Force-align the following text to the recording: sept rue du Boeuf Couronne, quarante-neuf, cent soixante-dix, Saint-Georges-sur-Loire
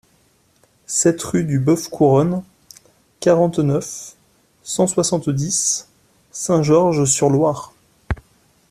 sept 0.87 1.21
rue 1.21 1.43
du 1.43 1.59
Boeuf 1.59 1.87
Couronne, 1.89 2.43
quarante-neuf, 3.19 4.15
cent 4.63 4.87
soixante-dix, 4.87 5.89
Saint-Georges-sur-Loire 6.31 7.71